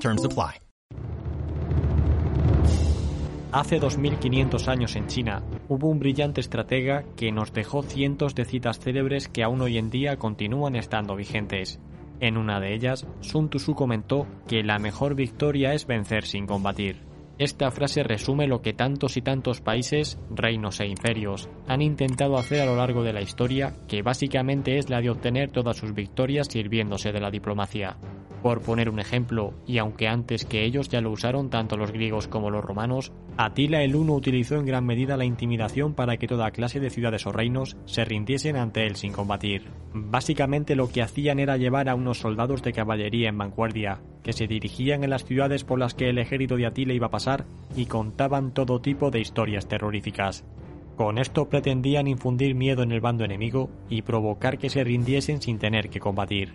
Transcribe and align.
Terms 0.00 0.24
apply. 0.24 0.60
Hace 3.52 3.78
2500 3.78 4.68
años 4.68 4.96
en 4.96 5.06
China 5.06 5.42
hubo 5.68 5.88
un 5.88 5.98
brillante 5.98 6.40
estratega 6.40 7.04
que 7.16 7.32
nos 7.32 7.52
dejó 7.52 7.82
cientos 7.82 8.34
de 8.34 8.44
citas 8.44 8.78
célebres 8.78 9.28
que 9.28 9.42
aún 9.42 9.62
hoy 9.62 9.78
en 9.78 9.88
día 9.88 10.16
continúan 10.16 10.76
estando 10.76 11.16
vigentes. 11.16 11.80
En 12.20 12.36
una 12.36 12.60
de 12.60 12.74
ellas, 12.74 13.06
Sun 13.20 13.48
Tzu 13.48 13.74
comentó 13.74 14.26
que 14.46 14.62
la 14.62 14.78
mejor 14.78 15.14
victoria 15.14 15.72
es 15.72 15.86
vencer 15.86 16.24
sin 16.24 16.46
combatir. 16.46 17.02
Esta 17.38 17.70
frase 17.70 18.02
resume 18.02 18.46
lo 18.46 18.62
que 18.62 18.72
tantos 18.72 19.18
y 19.18 19.22
tantos 19.22 19.60
países, 19.60 20.18
reinos 20.30 20.80
e 20.80 20.86
imperios 20.86 21.50
han 21.68 21.82
intentado 21.82 22.38
hacer 22.38 22.60
a 22.62 22.66
lo 22.66 22.76
largo 22.76 23.02
de 23.02 23.12
la 23.12 23.20
historia, 23.20 23.74
que 23.86 24.00
básicamente 24.00 24.78
es 24.78 24.88
la 24.88 25.02
de 25.02 25.10
obtener 25.10 25.50
todas 25.50 25.76
sus 25.76 25.92
victorias 25.92 26.48
sirviéndose 26.50 27.12
de 27.12 27.20
la 27.20 27.30
diplomacia. 27.30 27.98
Por 28.46 28.60
poner 28.60 28.88
un 28.88 29.00
ejemplo, 29.00 29.54
y 29.66 29.78
aunque 29.78 30.06
antes 30.06 30.44
que 30.44 30.64
ellos 30.64 30.88
ya 30.88 31.00
lo 31.00 31.10
usaron 31.10 31.50
tanto 31.50 31.76
los 31.76 31.90
griegos 31.90 32.28
como 32.28 32.48
los 32.48 32.64
romanos, 32.64 33.10
Atila 33.36 33.82
el 33.82 33.96
Uno 33.96 34.14
utilizó 34.14 34.54
en 34.54 34.66
gran 34.66 34.86
medida 34.86 35.16
la 35.16 35.24
intimidación 35.24 35.94
para 35.94 36.16
que 36.16 36.28
toda 36.28 36.52
clase 36.52 36.78
de 36.78 36.90
ciudades 36.90 37.26
o 37.26 37.32
reinos 37.32 37.76
se 37.86 38.04
rindiesen 38.04 38.54
ante 38.54 38.86
él 38.86 38.94
sin 38.94 39.10
combatir. 39.10 39.64
Básicamente 39.92 40.76
lo 40.76 40.88
que 40.88 41.02
hacían 41.02 41.40
era 41.40 41.56
llevar 41.56 41.88
a 41.88 41.96
unos 41.96 42.18
soldados 42.18 42.62
de 42.62 42.72
caballería 42.72 43.30
en 43.30 43.36
vanguardia, 43.36 44.00
que 44.22 44.32
se 44.32 44.46
dirigían 44.46 45.02
en 45.02 45.10
las 45.10 45.24
ciudades 45.24 45.64
por 45.64 45.80
las 45.80 45.94
que 45.94 46.08
el 46.08 46.18
ejército 46.18 46.54
de 46.54 46.66
Atila 46.66 46.94
iba 46.94 47.08
a 47.08 47.10
pasar 47.10 47.46
y 47.74 47.86
contaban 47.86 48.54
todo 48.54 48.80
tipo 48.80 49.10
de 49.10 49.18
historias 49.18 49.66
terroríficas. 49.66 50.44
Con 50.94 51.18
esto 51.18 51.48
pretendían 51.48 52.06
infundir 52.06 52.54
miedo 52.54 52.84
en 52.84 52.92
el 52.92 53.00
bando 53.00 53.24
enemigo 53.24 53.70
y 53.90 54.02
provocar 54.02 54.56
que 54.56 54.70
se 54.70 54.84
rindiesen 54.84 55.42
sin 55.42 55.58
tener 55.58 55.90
que 55.90 55.98
combatir. 55.98 56.52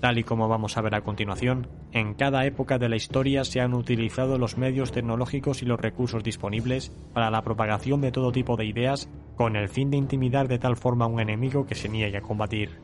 Tal 0.00 0.18
y 0.18 0.22
como 0.22 0.46
vamos 0.48 0.76
a 0.76 0.80
ver 0.80 0.94
a 0.94 1.00
continuación, 1.00 1.66
en 1.92 2.14
cada 2.14 2.46
época 2.46 2.78
de 2.78 2.88
la 2.88 2.94
historia 2.94 3.42
se 3.44 3.60
han 3.60 3.74
utilizado 3.74 4.38
los 4.38 4.56
medios 4.56 4.92
tecnológicos 4.92 5.62
y 5.62 5.66
los 5.66 5.80
recursos 5.80 6.22
disponibles 6.22 6.92
para 7.12 7.30
la 7.30 7.42
propagación 7.42 8.00
de 8.00 8.12
todo 8.12 8.30
tipo 8.30 8.56
de 8.56 8.66
ideas 8.66 9.08
con 9.34 9.56
el 9.56 9.68
fin 9.68 9.90
de 9.90 9.96
intimidar 9.96 10.46
de 10.46 10.60
tal 10.60 10.76
forma 10.76 11.06
a 11.06 11.08
un 11.08 11.20
enemigo 11.20 11.66
que 11.66 11.74
se 11.74 11.88
niegue 11.88 12.18
a 12.18 12.22
combatir. 12.22 12.78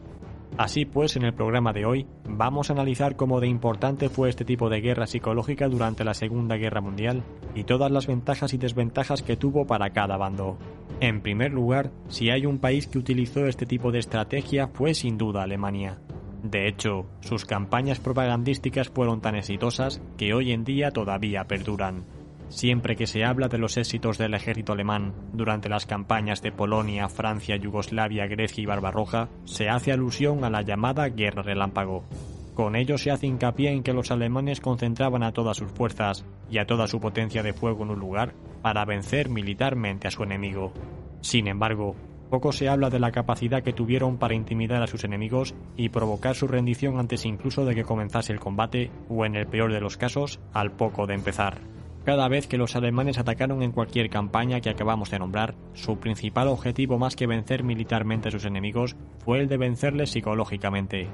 Así 0.57 0.85
pues, 0.85 1.17
en 1.17 1.25
el 1.25 1.35
programa 1.35 1.73
de 1.73 1.85
hoy 1.85 2.07
vamos 2.29 2.71
a 2.71 2.73
analizar 2.73 3.17
cómo 3.17 3.41
de 3.41 3.49
importante 3.49 4.09
fue 4.09 4.29
este 4.29 4.45
tipo 4.45 4.69
de 4.69 4.81
guerra 4.81 5.07
psicológica 5.07 5.69
durante 5.69 6.05
la 6.05 6.15
Segunda 6.15 6.57
Guerra 6.57 6.81
Mundial 6.81 7.23
y 7.55 7.65
todas 7.65 7.91
las 7.91 8.07
ventajas 8.07 8.55
y 8.55 8.59
desventajas 8.59 9.23
que 9.23 9.37
tuvo 9.37 9.67
para 9.67 9.91
cada 9.91 10.17
bando. 10.17 10.57
En 11.01 11.23
primer 11.23 11.53
lugar, 11.53 11.91
si 12.09 12.31
hay 12.31 12.47
un 12.47 12.59
país 12.59 12.87
que 12.87 12.99
utilizó 12.99 13.47
este 13.47 13.67
tipo 13.67 13.91
de 13.91 13.99
estrategia 14.01 14.69
fue 14.69 14.95
sin 14.95 15.19
duda 15.19 15.43
Alemania. 15.43 15.99
De 16.45 16.69
hecho, 16.69 17.07
sus 17.21 17.47
campañas 17.47 18.01
propagandísticas 18.01 18.91
fueron 18.91 19.23
tan 19.23 19.35
exitosas 19.35 20.03
que 20.19 20.35
hoy 20.35 20.53
en 20.53 20.63
día 20.63 20.91
todavía 20.91 21.45
perduran. 21.45 22.05
Siempre 22.51 22.97
que 22.97 23.07
se 23.07 23.25
habla 23.25 23.49
de 23.49 23.57
los 23.57 23.79
éxitos 23.79 24.19
del 24.19 24.35
ejército 24.35 24.75
alemán 24.75 25.15
durante 25.33 25.71
las 25.71 25.87
campañas 25.87 26.43
de 26.43 26.53
Polonia, 26.53 27.09
Francia, 27.09 27.57
Yugoslavia, 27.57 28.27
Grecia 28.27 28.61
y 28.61 28.67
Barbarroja, 28.67 29.31
se 29.47 29.71
hace 29.71 29.91
alusión 29.91 30.45
a 30.45 30.51
la 30.51 30.61
llamada 30.61 31.09
Guerra 31.09 31.43
Relámpago. 31.43 32.05
Con 32.53 32.77
ello 32.77 32.99
se 32.99 33.11
hace 33.11 33.27
hincapié 33.27 33.71
en 33.71 33.83
que 33.83 33.95
los 33.95 34.11
alemanes 34.11 34.61
concentraban 34.61 35.23
a 35.23 35.33
todas 35.33 35.57
sus 35.57 35.73
fuerzas 35.73 36.27
y 36.51 36.59
a 36.59 36.67
toda 36.67 36.87
su 36.87 37.01
potencia 37.01 37.43
de 37.43 37.55
fuego 37.55 37.85
en 37.85 37.91
un 37.91 38.01
lugar 38.01 38.35
para 38.61 38.85
vencer 38.85 39.31
militarmente 39.31 40.09
a 40.09 40.11
su 40.11 40.23
enemigo. 40.23 40.75
Sin 41.23 41.49
embargo, 41.49 41.97
poco 42.35 42.51
se 42.51 42.69
habla 42.69 42.91
de 42.91 42.99
la 42.99 43.13
capacidad 43.13 43.63
que 43.63 43.73
tuvieron 43.73 44.19
para 44.19 44.35
intimidar 44.35 44.83
a 44.83 44.89
sus 44.89 45.05
enemigos 45.05 45.55
y 45.77 45.91
provocar 45.91 46.35
su 46.35 46.49
rendición 46.49 46.99
antes 46.99 47.27
incluso 47.27 47.65
de 47.65 47.77
que 47.77 47.85
comenzase 47.85 48.33
el 48.33 48.41
combate, 48.41 48.91
o 49.09 49.25
en 49.25 49.37
el 49.37 49.47
peor 49.47 49.73
de 49.73 49.81
los 49.81 49.97
casos, 49.97 50.41
al 50.53 50.73
poco 50.73 51.07
de 51.07 51.15
empezar. 51.15 51.61
Cada 52.05 52.27
vez 52.27 52.49
que 52.49 52.59
los 52.59 52.75
alemanes 52.75 53.19
atacaron 53.19 53.63
en 53.63 53.71
cualquier 53.71 54.11
campaña 54.11 54.61
que 54.61 54.69
acabamos 54.69 55.13
de 55.13 55.21
nombrar, 55.21 55.55
su 55.75 56.01
principal 56.01 56.49
objetivo 56.49 56.99
más 56.99 57.15
que 57.15 57.29
vencer 57.29 57.63
militarmente 57.63 58.31
a 58.31 58.33
sus 58.33 58.47
enemigos 58.47 58.97
fue 59.25 59.39
el 59.39 59.47
de 59.47 59.57
vencerles 59.57 60.11
psicológicamente. 60.11 61.07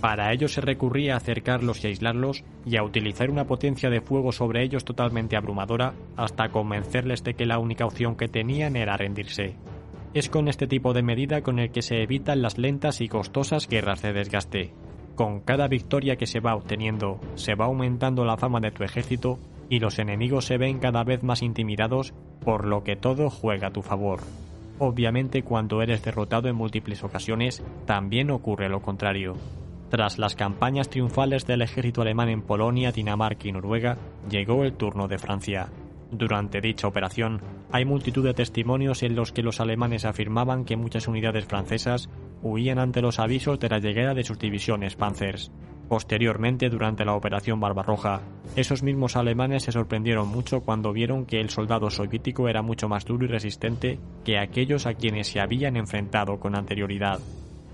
Para 0.00 0.32
ello 0.32 0.48
se 0.48 0.60
recurría 0.60 1.14
a 1.14 1.18
acercarlos 1.18 1.84
y 1.84 1.86
aislarlos 1.86 2.42
y 2.66 2.78
a 2.78 2.82
utilizar 2.82 3.30
una 3.30 3.46
potencia 3.46 3.90
de 3.90 4.00
fuego 4.00 4.32
sobre 4.32 4.64
ellos 4.64 4.84
totalmente 4.84 5.36
abrumadora 5.36 5.94
hasta 6.16 6.48
convencerles 6.48 7.22
de 7.22 7.34
que 7.34 7.46
la 7.46 7.60
única 7.60 7.86
opción 7.86 8.16
que 8.16 8.26
tenían 8.26 8.74
era 8.74 8.96
rendirse. 8.96 9.54
Es 10.14 10.30
con 10.30 10.48
este 10.48 10.66
tipo 10.66 10.94
de 10.94 11.02
medida 11.02 11.42
con 11.42 11.58
el 11.58 11.70
que 11.70 11.82
se 11.82 12.02
evitan 12.02 12.40
las 12.40 12.56
lentas 12.56 13.02
y 13.02 13.08
costosas 13.08 13.68
guerras 13.68 14.00
de 14.00 14.14
desgaste. 14.14 14.72
Con 15.14 15.40
cada 15.40 15.68
victoria 15.68 16.16
que 16.16 16.26
se 16.26 16.40
va 16.40 16.54
obteniendo, 16.54 17.20
se 17.34 17.54
va 17.54 17.66
aumentando 17.66 18.24
la 18.24 18.38
fama 18.38 18.60
de 18.60 18.70
tu 18.70 18.84
ejército 18.84 19.38
y 19.68 19.80
los 19.80 19.98
enemigos 19.98 20.46
se 20.46 20.56
ven 20.56 20.78
cada 20.78 21.04
vez 21.04 21.22
más 21.22 21.42
intimidados, 21.42 22.14
por 22.42 22.66
lo 22.66 22.84
que 22.84 22.96
todo 22.96 23.28
juega 23.28 23.68
a 23.68 23.72
tu 23.72 23.82
favor. 23.82 24.20
Obviamente 24.78 25.42
cuando 25.42 25.82
eres 25.82 26.02
derrotado 26.02 26.48
en 26.48 26.56
múltiples 26.56 27.04
ocasiones, 27.04 27.62
también 27.84 28.30
ocurre 28.30 28.70
lo 28.70 28.80
contrario. 28.80 29.34
Tras 29.90 30.18
las 30.18 30.36
campañas 30.36 30.88
triunfales 30.88 31.46
del 31.46 31.62
ejército 31.62 32.00
alemán 32.02 32.28
en 32.28 32.42
Polonia, 32.42 32.92
Dinamarca 32.92 33.48
y 33.48 33.52
Noruega, 33.52 33.98
llegó 34.30 34.64
el 34.64 34.74
turno 34.74 35.08
de 35.08 35.18
Francia. 35.18 35.68
Durante 36.10 36.60
dicha 36.60 36.88
operación, 36.88 37.42
hay 37.70 37.84
multitud 37.84 38.24
de 38.24 38.32
testimonios 38.32 39.02
en 39.02 39.14
los 39.14 39.30
que 39.32 39.42
los 39.42 39.60
alemanes 39.60 40.06
afirmaban 40.06 40.64
que 40.64 40.76
muchas 40.76 41.06
unidades 41.06 41.44
francesas 41.44 42.08
huían 42.42 42.78
ante 42.78 43.02
los 43.02 43.18
avisos 43.18 43.60
de 43.60 43.68
la 43.68 43.78
llegada 43.78 44.14
de 44.14 44.24
sus 44.24 44.38
divisiones 44.38 44.96
Panzers. 44.96 45.50
Posteriormente, 45.88 46.68
durante 46.68 47.04
la 47.04 47.14
Operación 47.14 47.60
Barbarroja, 47.60 48.20
esos 48.56 48.82
mismos 48.82 49.16
alemanes 49.16 49.62
se 49.64 49.72
sorprendieron 49.72 50.28
mucho 50.28 50.60
cuando 50.60 50.92
vieron 50.92 51.26
que 51.26 51.40
el 51.40 51.50
soldado 51.50 51.90
soviético 51.90 52.48
era 52.48 52.62
mucho 52.62 52.88
más 52.88 53.04
duro 53.04 53.24
y 53.24 53.28
resistente 53.28 53.98
que 54.24 54.38
aquellos 54.38 54.86
a 54.86 54.94
quienes 54.94 55.28
se 55.28 55.40
habían 55.40 55.76
enfrentado 55.76 56.38
con 56.38 56.56
anterioridad. 56.56 57.20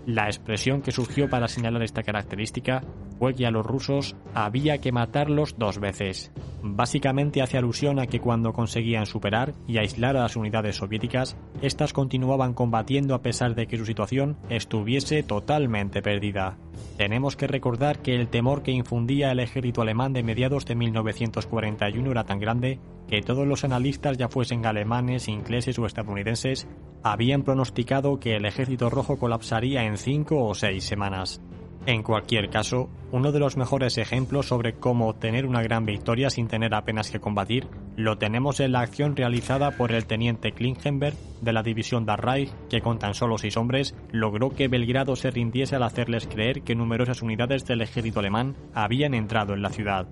La 0.07 0.27
expresión 0.27 0.83
que 0.83 0.93
surgió 0.93 1.31
para 1.31 1.49
señalar 1.49 1.83
esta 1.83 2.03
característica 2.03 2.83
fue 3.25 3.33
que 3.33 3.47
a 3.47 3.51
los 3.51 3.65
rusos 3.65 4.17
había 4.35 4.83
que 4.83 4.93
matarlos 4.93 5.55
dos 5.57 5.79
veces. 5.79 6.31
Básicamente 6.63 7.41
hace 7.41 7.57
alusión 7.57 7.99
a 7.99 8.07
que 8.07 8.21
cuando 8.21 8.53
conseguían 8.53 9.07
superar 9.07 9.55
y 9.67 9.79
aislar 9.79 10.19
a 10.19 10.25
las 10.25 10.37
unidades 10.37 10.77
soviéticas, 10.77 11.35
éstas 11.63 11.95
continuaban 11.95 12.53
combatiendo 12.53 13.15
a 13.15 13.23
pesar 13.23 13.55
de 13.55 13.67
que 13.67 13.79
su 13.79 13.87
situación 13.87 14.37
estuviese 14.51 15.23
totalmente 15.23 16.03
perdida. 16.03 16.59
Tenemos 16.99 17.35
que 17.35 17.47
recordar 17.47 18.01
que 18.01 18.15
el 18.15 18.29
temor 18.29 18.63
que 18.63 18.73
infundía 18.73 19.33
el 19.33 19.41
ejército 19.41 19.81
alemán 19.81 20.13
de 20.13 20.23
mediados 20.23 20.67
de 20.67 20.75
1941 20.75 22.11
era 22.11 22.25
tan 22.25 22.41
grande 22.41 22.81
que 23.09 23.23
todos 23.23 23.47
los 23.47 23.65
analistas, 23.65 24.19
ya 24.19 24.29
fuesen 24.29 24.67
alemanes, 24.67 25.29
ingleses 25.29 25.79
o 25.79 25.87
estadounidenses, 25.87 26.69
habían 27.03 27.43
pronosticado 27.43 28.21
que 28.21 28.37
el 28.37 28.45
ejército 28.45 28.91
rojo 28.91 29.19
colapsaría 29.19 29.85
en 29.85 29.97
cinco 29.97 30.45
o 30.45 30.55
seis 30.55 30.85
semanas. 30.85 31.41
En 31.87 32.03
cualquier 32.03 32.49
caso, 32.49 32.89
uno 33.13 33.31
de 33.31 33.39
los 33.39 33.59
mejores 33.59 33.99
ejemplos 33.99 34.47
sobre 34.47 34.73
cómo 34.73 35.09
obtener 35.09 35.45
una 35.45 35.63
gran 35.63 35.85
victoria 35.85 36.31
sin 36.31 36.49
tener 36.49 36.75
apenas 36.75 37.11
que 37.11 37.21
combatir 37.21 37.69
lo 37.95 38.17
tenemos 38.17 38.59
en 38.61 38.73
la 38.73 38.81
acción 38.81 39.15
realizada 39.15 39.73
por 39.73 39.93
el 39.93 40.07
teniente 40.07 40.53
Klingenberg 40.53 41.15
de 41.43 41.53
la 41.53 41.63
división 41.63 42.07
de 42.07 42.49
que 42.71 42.81
con 42.81 42.99
tan 42.99 43.13
solo 43.13 43.37
seis 43.37 43.59
hombres 43.59 43.95
logró 44.11 44.51
que 44.51 44.69
Belgrado 44.69 45.15
se 45.15 45.31
rindiese 45.31 45.77
al 45.77 45.83
hacerles 45.83 46.27
creer 46.27 46.63
que 46.63 46.75
numerosas 46.75 47.21
unidades 47.21 47.67
del 47.67 47.83
ejército 47.83 48.21
alemán 48.21 48.57
habían 48.73 49.13
entrado 49.13 49.53
en 49.53 49.61
la 49.61 49.69
ciudad. 49.69 50.07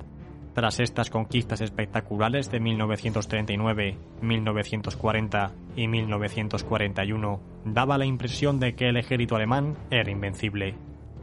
Tras 0.55 0.79
estas 0.79 1.09
conquistas 1.09 1.63
espectaculares 1.63 2.51
de 2.51 2.61
1939, 2.61 3.97
1940 4.21 5.53
y 5.75 5.89
1941, 5.89 7.41
daba 7.65 7.97
la 7.97 8.05
impresión 8.05 8.61
de 8.61 8.75
que 8.75 8.91
el 8.91 8.99
ejército 8.99 9.37
alemán 9.37 9.79
era 9.91 10.11
invencible. 10.11 10.75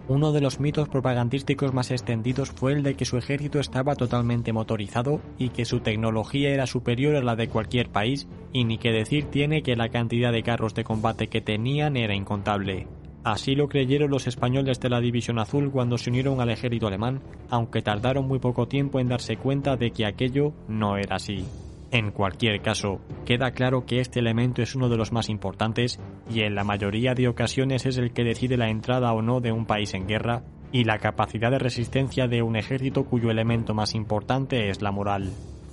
Uno 0.10 0.32
de 0.32 0.42
los 0.42 0.60
mitos 0.60 0.90
propagandísticos 0.90 1.72
más 1.72 1.92
extendidos 1.92 2.50
fue 2.50 2.74
el 2.74 2.82
de 2.82 2.96
que 2.96 3.06
su 3.06 3.18
ejército 3.18 3.60
estaba 3.60 3.94
totalmente 3.96 4.52
motorizado 4.52 5.22
y 5.38 5.50
que 5.50 5.66
su 5.66 5.82
tecnología 5.82 6.50
era 6.50 6.66
superior 6.66 7.16
a 7.16 7.22
la 7.22 7.36
de 7.36 7.48
cualquier 7.48 7.90
país, 7.90 8.28
y 8.52 8.64
ni 8.64 8.80
que 8.80 8.92
decir 8.92 9.26
tiene 9.26 9.62
que 9.62 9.76
la 9.76 9.90
cantidad 9.90 10.32
de 10.32 10.42
carros 10.42 10.74
de 10.74 10.84
combate 10.84 11.28
que 11.28 11.42
tenían 11.42 11.96
era 11.96 12.16
incontable. 12.16 12.88
Así 13.24 13.54
lo 13.54 13.70
creyeron 13.70 14.10
los 14.10 14.26
españoles 14.26 14.80
de 14.80 14.90
la 14.90 15.00
División 15.00 15.38
Azul 15.38 15.70
cuando 15.70 16.00
se 16.00 16.10
unieron 16.10 16.42
al 16.42 16.50
ejército 16.50 16.88
alemán, 16.88 17.22
aunque 17.52 17.84
tardaron 17.84 18.28
muy 18.28 18.40
poco 18.40 18.68
tiempo 18.68 19.00
en 19.00 19.10
darse 19.10 19.38
cuenta 19.38 19.78
de 19.78 19.92
que 19.92 20.08
aquello 20.08 20.54
no 20.68 20.98
era 20.98 21.18
así. 21.18 21.46
En 21.92 22.12
cualquier 22.12 22.62
caso, 22.62 23.02
queda 23.26 23.52
claro 23.52 23.86
que 23.86 24.00
este 24.00 24.20
elemento 24.20 24.62
es 24.62 24.76
uno 24.76 24.90
de 24.90 24.98
los 24.98 25.12
más 25.12 25.28
importantes 25.28 26.00
y 26.30 26.42
en 26.42 26.54
la 26.54 26.64
mayoría 26.64 27.16
de 27.16 27.28
ocasiones 27.28 27.88
es 27.88 27.98
el 27.98 28.14
que 28.14 28.24
decide 28.24 28.58
la 28.58 28.70
entrada 28.70 29.12
o 29.14 29.24
no 29.24 29.42
de 29.42 29.52
un 29.52 29.66
país 29.66 29.96
en 29.96 30.08
guerra 30.08 30.44
y 30.72 30.84
la 30.84 31.00
capacidad 31.00 31.50
de 31.50 31.58
resistencia 31.58 32.28
de 32.28 32.44
un 32.44 32.56
ejército 32.56 33.06
cuyo 33.06 33.32
elemento 33.32 33.74
más 33.74 33.96
importante 33.96 34.70
es 34.70 34.84
la 34.84 34.92
moral. 34.92 35.32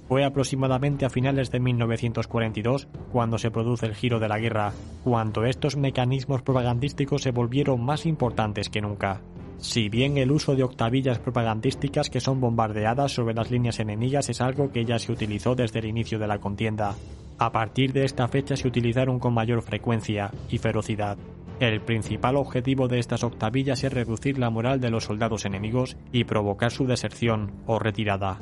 Fue 0.08 0.24
aproximadamente 0.24 1.04
a 1.04 1.10
finales 1.10 1.50
de 1.50 1.60
1942 1.60 2.88
cuando 3.12 3.36
se 3.36 3.50
produce 3.50 3.86
el 3.86 3.94
giro 3.94 4.18
de 4.18 4.28
la 4.28 4.38
guerra, 4.38 4.72
cuando 5.04 5.44
estos 5.44 5.76
mecanismos 5.76 6.42
propagandísticos 6.42 7.22
se 7.22 7.32
volvieron 7.32 7.84
más 7.84 8.06
importantes 8.06 8.70
que 8.70 8.80
nunca. 8.80 9.20
Si 9.58 9.88
bien 9.88 10.18
el 10.18 10.30
uso 10.30 10.54
de 10.54 10.62
octavillas 10.62 11.18
propagandísticas 11.18 12.10
que 12.10 12.20
son 12.20 12.40
bombardeadas 12.40 13.12
sobre 13.12 13.34
las 13.34 13.50
líneas 13.50 13.80
enemigas 13.80 14.28
es 14.28 14.40
algo 14.40 14.70
que 14.70 14.84
ya 14.84 14.98
se 14.98 15.12
utilizó 15.12 15.54
desde 15.54 15.78
el 15.78 15.86
inicio 15.86 16.18
de 16.18 16.26
la 16.26 16.38
contienda, 16.38 16.94
a 17.38 17.52
partir 17.52 17.92
de 17.92 18.04
esta 18.04 18.28
fecha 18.28 18.56
se 18.56 18.68
utilizaron 18.68 19.18
con 19.18 19.34
mayor 19.34 19.62
frecuencia 19.62 20.30
y 20.50 20.58
ferocidad. 20.58 21.18
El 21.58 21.80
principal 21.80 22.36
objetivo 22.36 22.86
de 22.86 22.98
estas 22.98 23.24
octavillas 23.24 23.82
es 23.82 23.92
reducir 23.92 24.38
la 24.38 24.50
moral 24.50 24.78
de 24.78 24.90
los 24.90 25.04
soldados 25.04 25.46
enemigos 25.46 25.96
y 26.12 26.24
provocar 26.24 26.70
su 26.70 26.86
deserción 26.86 27.52
o 27.66 27.78
retirada. 27.78 28.38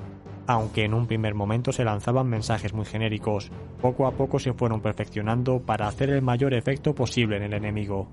Aunque 0.47 0.85
en 0.85 0.95
un 0.95 1.07
primer 1.07 1.35
momento 1.35 1.73
se 1.73 1.85
lanzaban 1.85 2.29
mensajes 2.29 2.75
muy 2.75 2.85
genéricos, 2.85 3.51
poco 3.81 4.07
a 4.07 4.13
poco 4.13 4.39
se 4.39 4.53
fueron 4.53 4.81
perfeccionando 4.81 5.61
para 5.61 5.87
hacer 5.87 6.11
el 6.11 6.23
mayor 6.23 6.55
efecto 6.55 6.95
posible 6.95 7.37
en 7.37 7.45
el 7.45 7.55
enemigo. 7.55 8.09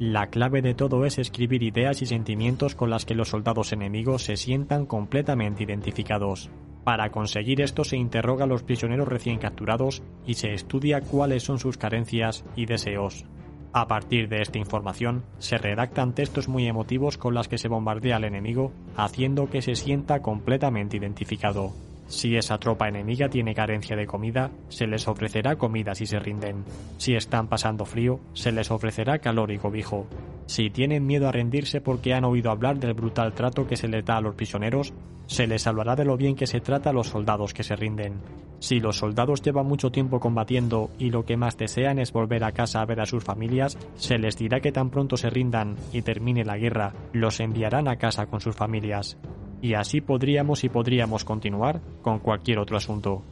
La 0.00 0.28
clave 0.28 0.62
de 0.62 0.72
todo 0.72 1.04
es 1.04 1.18
escribir 1.18 1.62
ideas 1.62 2.00
y 2.00 2.06
sentimientos 2.06 2.74
con 2.74 2.88
las 2.88 3.04
que 3.04 3.14
los 3.14 3.28
soldados 3.28 3.74
enemigos 3.74 4.22
se 4.22 4.38
sientan 4.38 4.86
completamente 4.86 5.62
identificados. 5.62 6.48
Para 6.84 7.10
conseguir 7.10 7.60
esto 7.60 7.84
se 7.84 7.98
interroga 7.98 8.44
a 8.44 8.46
los 8.46 8.62
prisioneros 8.62 9.08
recién 9.08 9.36
capturados 9.36 10.02
y 10.26 10.34
se 10.34 10.54
estudia 10.54 11.02
cuáles 11.02 11.42
son 11.42 11.58
sus 11.58 11.76
carencias 11.76 12.46
y 12.56 12.64
deseos. 12.64 13.26
A 13.74 13.88
partir 13.88 14.30
de 14.30 14.40
esta 14.40 14.56
información, 14.56 15.22
se 15.36 15.58
redactan 15.58 16.14
textos 16.14 16.48
muy 16.48 16.66
emotivos 16.66 17.18
con 17.18 17.34
las 17.34 17.48
que 17.48 17.58
se 17.58 17.68
bombardea 17.68 18.16
al 18.16 18.24
enemigo, 18.24 18.72
haciendo 18.96 19.50
que 19.50 19.60
se 19.60 19.74
sienta 19.74 20.22
completamente 20.22 20.96
identificado. 20.96 21.74
Si 22.10 22.36
esa 22.36 22.58
tropa 22.58 22.88
enemiga 22.88 23.28
tiene 23.28 23.54
carencia 23.54 23.94
de 23.94 24.04
comida, 24.04 24.50
se 24.68 24.88
les 24.88 25.06
ofrecerá 25.06 25.54
comida 25.54 25.94
si 25.94 26.06
se 26.06 26.18
rinden. 26.18 26.64
Si 26.98 27.14
están 27.14 27.46
pasando 27.46 27.84
frío, 27.84 28.18
se 28.32 28.50
les 28.50 28.72
ofrecerá 28.72 29.20
calor 29.20 29.52
y 29.52 29.58
cobijo. 29.58 30.08
Si 30.46 30.70
tienen 30.70 31.06
miedo 31.06 31.28
a 31.28 31.32
rendirse 31.32 31.80
porque 31.80 32.12
han 32.12 32.24
oído 32.24 32.50
hablar 32.50 32.80
del 32.80 32.94
brutal 32.94 33.32
trato 33.32 33.68
que 33.68 33.76
se 33.76 33.86
les 33.86 34.04
da 34.04 34.16
a 34.16 34.20
los 34.20 34.34
prisioneros, 34.34 34.92
se 35.28 35.46
les 35.46 35.68
hablará 35.68 35.94
de 35.94 36.04
lo 36.04 36.16
bien 36.16 36.34
que 36.34 36.48
se 36.48 36.60
trata 36.60 36.90
a 36.90 36.92
los 36.92 37.06
soldados 37.06 37.54
que 37.54 37.62
se 37.62 37.76
rinden. 37.76 38.14
Si 38.58 38.80
los 38.80 38.98
soldados 38.98 39.40
llevan 39.40 39.66
mucho 39.66 39.92
tiempo 39.92 40.18
combatiendo 40.18 40.90
y 40.98 41.10
lo 41.10 41.24
que 41.24 41.36
más 41.36 41.56
desean 41.56 42.00
es 42.00 42.12
volver 42.12 42.42
a 42.42 42.50
casa 42.50 42.80
a 42.80 42.86
ver 42.86 43.00
a 43.00 43.06
sus 43.06 43.22
familias, 43.22 43.78
se 43.94 44.18
les 44.18 44.36
dirá 44.36 44.58
que 44.58 44.72
tan 44.72 44.90
pronto 44.90 45.16
se 45.16 45.30
rindan 45.30 45.76
y 45.92 46.02
termine 46.02 46.44
la 46.44 46.58
guerra, 46.58 46.92
los 47.12 47.38
enviarán 47.38 47.86
a 47.86 47.98
casa 47.98 48.26
con 48.26 48.40
sus 48.40 48.56
familias 48.56 49.16
y 49.62 49.74
así 49.74 50.00
podríamos 50.00 50.64
y 50.64 50.68
podríamos 50.68 51.24
continuar 51.24 51.80
con 52.02 52.18
cualquier 52.18 52.58
otro 52.58 52.76
asunto. 52.76 53.22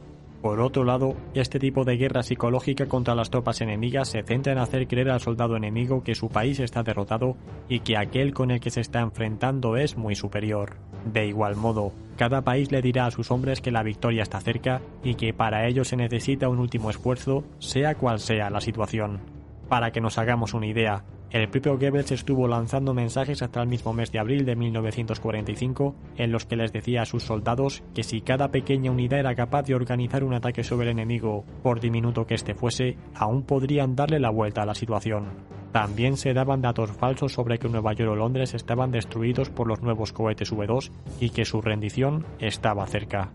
Por 0.41 0.61
otro 0.61 0.85
lado, 0.85 1.15
este 1.33 1.59
tipo 1.59 1.83
de 1.83 1.97
guerra 1.97 2.23
psicológica 2.23 2.85
contra 2.85 3.13
las 3.13 3.29
tropas 3.29 3.59
enemigas 3.59 4.07
se 4.07 4.23
centra 4.23 4.53
en 4.53 4.59
hacer 4.59 4.87
creer 4.87 5.09
al 5.09 5.19
soldado 5.19 5.57
enemigo 5.57 6.01
que 6.01 6.15
su 6.15 6.29
país 6.29 6.61
está 6.61 6.81
derrotado 6.81 7.35
y 7.67 7.81
que 7.81 7.97
aquel 7.97 8.33
con 8.33 8.49
el 8.49 8.61
que 8.61 8.69
se 8.69 8.79
está 8.79 9.01
enfrentando 9.01 9.75
es 9.75 9.97
muy 9.97 10.15
superior. 10.15 10.77
De 11.11 11.27
igual 11.27 11.57
modo, 11.57 11.91
cada 12.15 12.41
país 12.41 12.71
le 12.71 12.81
dirá 12.81 13.07
a 13.07 13.11
sus 13.11 13.31
hombres 13.31 13.59
que 13.59 13.71
la 13.71 13.83
victoria 13.83 14.23
está 14.23 14.39
cerca 14.39 14.81
y 15.03 15.15
que 15.15 15.33
para 15.33 15.67
ello 15.67 15.83
se 15.83 15.97
necesita 15.97 16.47
un 16.47 16.59
último 16.59 16.89
esfuerzo, 16.89 17.43
sea 17.59 17.95
cual 17.95 18.19
sea 18.19 18.49
la 18.49 18.61
situación. 18.61 19.19
Para 19.67 19.91
que 19.91 19.99
nos 19.99 20.17
hagamos 20.17 20.53
una 20.53 20.67
idea, 20.67 21.03
el 21.31 21.47
propio 21.47 21.77
Goebbels 21.77 22.11
estuvo 22.11 22.47
lanzando 22.47 22.93
mensajes 22.93 23.41
hasta 23.41 23.61
el 23.61 23.67
mismo 23.67 23.93
mes 23.93 24.11
de 24.11 24.19
abril 24.19 24.45
de 24.45 24.55
1945 24.55 25.95
en 26.17 26.31
los 26.31 26.45
que 26.45 26.55
les 26.55 26.73
decía 26.73 27.03
a 27.03 27.05
sus 27.05 27.23
soldados 27.23 27.83
que 27.93 28.03
si 28.03 28.21
cada 28.21 28.49
pequeña 28.49 28.91
unidad 28.91 29.19
era 29.19 29.35
capaz 29.35 29.63
de 29.63 29.75
organizar 29.75 30.23
un 30.23 30.33
ataque 30.33 30.63
sobre 30.63 30.87
el 30.87 30.93
enemigo, 30.93 31.45
por 31.61 31.79
diminuto 31.79 32.25
que 32.25 32.33
éste 32.33 32.55
fuese, 32.55 32.97
aún 33.13 33.43
podrían 33.43 33.95
darle 33.95 34.19
la 34.19 34.31
vuelta 34.31 34.63
a 34.63 34.65
la 34.65 34.73
situación. 34.73 35.25
También 35.71 36.17
se 36.17 36.33
daban 36.33 36.61
datos 36.61 36.91
falsos 36.91 37.33
sobre 37.33 37.59
que 37.59 37.69
Nueva 37.69 37.93
York 37.93 38.11
o 38.11 38.15
Londres 38.15 38.55
estaban 38.55 38.89
destruidos 38.89 39.51
por 39.51 39.67
los 39.67 39.83
nuevos 39.83 40.13
cohetes 40.13 40.51
V2 40.51 40.89
y 41.19 41.29
que 41.29 41.45
su 41.45 41.61
rendición 41.61 42.25
estaba 42.39 42.87
cerca. 42.87 43.31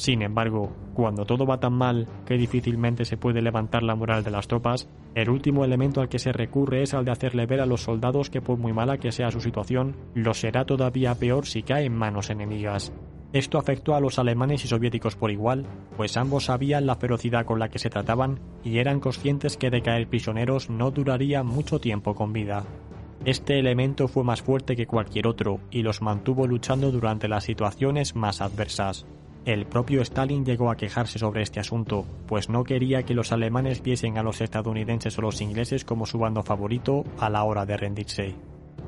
Sin 0.00 0.22
embargo, 0.22 0.72
cuando 0.94 1.26
todo 1.26 1.44
va 1.44 1.60
tan 1.60 1.74
mal 1.74 2.08
que 2.24 2.38
difícilmente 2.38 3.04
se 3.04 3.18
puede 3.18 3.42
levantar 3.42 3.82
la 3.82 3.94
moral 3.94 4.24
de 4.24 4.30
las 4.30 4.48
tropas, 4.48 4.88
el 5.14 5.28
último 5.28 5.62
elemento 5.62 6.00
al 6.00 6.08
que 6.08 6.18
se 6.18 6.32
recurre 6.32 6.82
es 6.82 6.94
al 6.94 7.04
de 7.04 7.10
hacerle 7.10 7.44
ver 7.44 7.60
a 7.60 7.66
los 7.66 7.82
soldados 7.82 8.30
que 8.30 8.40
por 8.40 8.56
muy 8.56 8.72
mala 8.72 8.96
que 8.96 9.12
sea 9.12 9.30
su 9.30 9.42
situación, 9.42 9.96
lo 10.14 10.32
será 10.32 10.64
todavía 10.64 11.14
peor 11.16 11.44
si 11.44 11.62
cae 11.62 11.84
en 11.84 11.94
manos 11.94 12.30
enemigas. 12.30 12.94
Esto 13.34 13.58
afectó 13.58 13.94
a 13.94 14.00
los 14.00 14.18
alemanes 14.18 14.64
y 14.64 14.68
soviéticos 14.68 15.16
por 15.16 15.30
igual, 15.30 15.66
pues 15.98 16.16
ambos 16.16 16.46
sabían 16.46 16.86
la 16.86 16.96
ferocidad 16.96 17.44
con 17.44 17.58
la 17.58 17.68
que 17.68 17.78
se 17.78 17.90
trataban 17.90 18.40
y 18.64 18.78
eran 18.78 19.00
conscientes 19.00 19.58
que 19.58 19.68
de 19.68 19.82
caer 19.82 20.08
prisioneros 20.08 20.70
no 20.70 20.92
duraría 20.92 21.42
mucho 21.42 21.78
tiempo 21.78 22.14
con 22.14 22.32
vida. 22.32 22.64
Este 23.26 23.58
elemento 23.58 24.08
fue 24.08 24.24
más 24.24 24.40
fuerte 24.40 24.76
que 24.76 24.86
cualquier 24.86 25.26
otro 25.26 25.60
y 25.70 25.82
los 25.82 26.00
mantuvo 26.00 26.46
luchando 26.46 26.90
durante 26.90 27.28
las 27.28 27.44
situaciones 27.44 28.16
más 28.16 28.40
adversas. 28.40 29.06
El 29.46 29.64
propio 29.64 30.02
Stalin 30.02 30.44
llegó 30.44 30.70
a 30.70 30.76
quejarse 30.76 31.18
sobre 31.18 31.42
este 31.42 31.60
asunto, 31.60 32.04
pues 32.26 32.50
no 32.50 32.62
quería 32.62 33.04
que 33.04 33.14
los 33.14 33.32
alemanes 33.32 33.82
viesen 33.82 34.18
a 34.18 34.22
los 34.22 34.42
estadounidenses 34.42 35.18
o 35.18 35.22
los 35.22 35.40
ingleses 35.40 35.84
como 35.84 36.04
su 36.04 36.18
bando 36.18 36.42
favorito 36.42 37.04
a 37.18 37.30
la 37.30 37.44
hora 37.44 37.64
de 37.64 37.76
rendirse. 37.78 38.34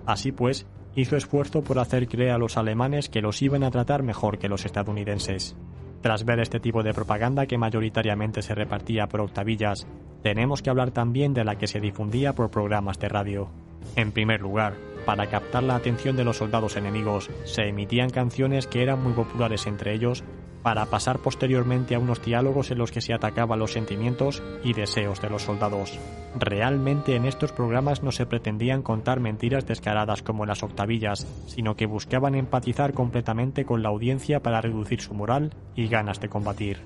Así 0.04 0.31
pues, 0.31 0.66
hizo 0.94 1.16
esfuerzo 1.16 1.62
por 1.62 1.78
hacer 1.78 2.06
creer 2.06 2.32
a 2.32 2.38
los 2.38 2.58
alemanes 2.58 3.08
que 3.08 3.22
los 3.22 3.40
iban 3.40 3.64
a 3.64 3.70
tratar 3.70 4.02
mejor 4.02 4.38
que 4.38 4.49
los 4.49 4.66
estadounidenses. 4.66 5.56
Tras 6.02 6.25
ver 6.25 6.40
este 6.40 6.60
tipo 6.60 6.82
de 6.82 6.93
propaganda 6.93 7.46
que 7.46 7.56
mayoritariamente 7.56 8.43
se 8.43 8.54
repartía 8.54 9.06
por 9.06 9.20
octavillas, 9.20 9.87
tenemos 10.22 10.60
que 10.60 10.69
hablar 10.69 10.90
también 10.90 11.32
de 11.32 11.44
la 11.44 11.56
que 11.56 11.66
se 11.66 11.81
difundía 11.81 12.34
por 12.34 12.50
programas 12.50 12.99
de 12.99 13.08
radio. 13.08 13.49
En 13.96 14.12
primer 14.12 14.40
lugar, 14.40 14.75
para 15.06 15.28
captar 15.28 15.62
la 15.62 15.76
atención 15.76 16.16
de 16.16 16.25
los 16.25 16.37
soldados 16.37 16.76
enemigos, 16.76 17.31
se 17.44 17.69
emitían 17.69 18.10
canciones 18.10 18.66
que 18.66 18.82
eran 18.82 19.02
muy 19.02 19.12
populares 19.12 19.66
entre 19.66 19.94
ellos, 19.94 20.25
para 20.62 20.87
pasar 20.87 21.19
posteriormente 21.19 21.94
a 21.94 21.99
unos 21.99 22.23
diálogos 22.23 22.70
en 22.70 22.79
los 22.79 22.93
que 22.93 23.00
se 23.00 23.12
atacaban 23.12 23.59
los 23.59 23.73
sentimientos 23.73 24.42
y 24.62 24.73
deseos 24.73 25.21
de 25.21 25.31
los 25.31 25.42
soldados. 25.42 25.99
Realmente 26.38 27.16
en 27.16 27.26
estos 27.26 27.52
programas 27.52 28.02
no 28.02 28.12
se 28.12 28.26
pretendían 28.26 28.83
contar 28.83 29.21
mentiras 29.21 29.66
descaradas 29.66 30.23
como 30.23 30.47
las 30.47 30.62
octavillas, 30.62 31.26
sino 31.47 31.76
que 31.76 31.87
buscaban 31.87 32.35
empatizar 32.35 32.95
completamente 32.95 33.64
con 33.64 33.83
la 33.83 33.90
audiencia 33.90 34.40
para 34.40 34.61
reducir 34.61 35.00
su 35.00 35.14
moral 35.14 35.54
y 35.75 35.88
ganas 35.88 36.21
de 36.21 36.28
combatir. 36.28 36.81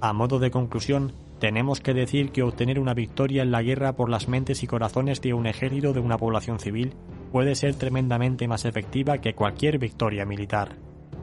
A 0.00 0.12
modo 0.12 0.38
de 0.38 0.50
conclusión, 0.50 1.12
tenemos 1.38 1.80
que 1.80 1.94
decir 1.94 2.30
que 2.30 2.42
obtener 2.42 2.78
una 2.78 2.94
victoria 2.94 3.42
en 3.42 3.50
la 3.50 3.62
guerra 3.62 3.94
por 3.94 4.08
las 4.08 4.28
mentes 4.28 4.62
y 4.62 4.66
corazones 4.66 5.20
de 5.20 5.34
un 5.34 5.46
ejército 5.46 5.92
de 5.92 6.00
una 6.00 6.18
población 6.18 6.58
civil 6.58 6.94
puede 7.32 7.54
ser 7.54 7.74
tremendamente 7.74 8.46
más 8.46 8.64
efectiva 8.64 9.18
que 9.18 9.34
cualquier 9.34 9.78
victoria 9.78 10.24
militar. 10.24 10.76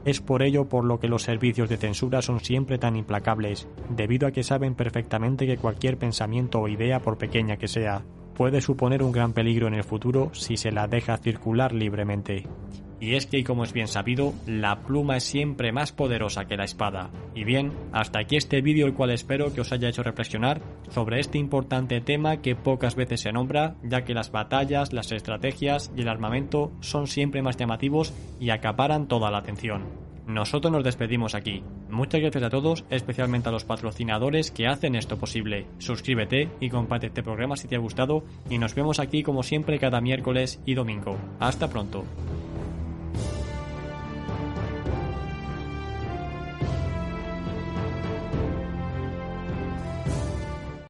Es 0.04 0.20
por 0.20 0.42
ello 0.42 0.68
por 0.68 0.84
lo 0.84 0.98
que 0.98 1.08
los 1.08 1.22
servicios 1.22 1.68
de 1.68 1.76
censura 1.76 2.22
son 2.22 2.40
siempre 2.40 2.78
tan 2.78 2.96
implacables, 2.96 3.68
debido 3.88 4.26
a 4.26 4.32
que 4.32 4.42
saben 4.42 4.74
perfectamente 4.74 5.46
que 5.46 5.58
cualquier 5.58 5.96
pensamiento 5.96 6.60
o 6.60 6.68
idea, 6.68 7.00
por 7.00 7.18
pequeña 7.18 7.56
que 7.56 7.68
sea, 7.68 8.04
puede 8.34 8.60
suponer 8.60 9.02
un 9.02 9.12
gran 9.12 9.32
peligro 9.32 9.68
en 9.68 9.74
el 9.74 9.84
futuro 9.84 10.30
si 10.32 10.56
se 10.56 10.72
la 10.72 10.88
deja 10.88 11.16
circular 11.18 11.72
libremente. 11.72 12.46
Y 13.02 13.16
es 13.16 13.26
que, 13.26 13.42
como 13.42 13.64
es 13.64 13.72
bien 13.72 13.88
sabido, 13.88 14.32
la 14.46 14.84
pluma 14.84 15.16
es 15.16 15.24
siempre 15.24 15.72
más 15.72 15.90
poderosa 15.90 16.44
que 16.44 16.56
la 16.56 16.62
espada. 16.62 17.10
Y 17.34 17.42
bien, 17.42 17.72
hasta 17.90 18.20
aquí 18.20 18.36
este 18.36 18.60
vídeo 18.60 18.86
el 18.86 18.94
cual 18.94 19.10
espero 19.10 19.52
que 19.52 19.60
os 19.60 19.72
haya 19.72 19.88
hecho 19.88 20.04
reflexionar 20.04 20.62
sobre 20.88 21.18
este 21.18 21.36
importante 21.36 22.00
tema 22.00 22.36
que 22.36 22.54
pocas 22.54 22.94
veces 22.94 23.22
se 23.22 23.32
nombra, 23.32 23.74
ya 23.82 24.04
que 24.04 24.14
las 24.14 24.30
batallas, 24.30 24.92
las 24.92 25.10
estrategias 25.10 25.90
y 25.96 26.02
el 26.02 26.08
armamento 26.08 26.70
son 26.78 27.08
siempre 27.08 27.42
más 27.42 27.56
llamativos 27.56 28.14
y 28.38 28.50
acaparan 28.50 29.08
toda 29.08 29.32
la 29.32 29.38
atención. 29.38 29.82
Nosotros 30.28 30.72
nos 30.72 30.84
despedimos 30.84 31.34
aquí. 31.34 31.64
Muchas 31.90 32.20
gracias 32.20 32.44
a 32.44 32.50
todos, 32.50 32.84
especialmente 32.88 33.48
a 33.48 33.52
los 33.52 33.64
patrocinadores 33.64 34.52
que 34.52 34.68
hacen 34.68 34.94
esto 34.94 35.18
posible. 35.18 35.66
Suscríbete 35.78 36.50
y 36.60 36.70
comparte 36.70 37.08
este 37.08 37.24
programa 37.24 37.56
si 37.56 37.66
te 37.66 37.74
ha 37.74 37.80
gustado 37.80 38.22
y 38.48 38.58
nos 38.58 38.76
vemos 38.76 39.00
aquí 39.00 39.24
como 39.24 39.42
siempre 39.42 39.80
cada 39.80 40.00
miércoles 40.00 40.60
y 40.64 40.74
domingo. 40.74 41.16
Hasta 41.40 41.68
pronto. 41.68 42.04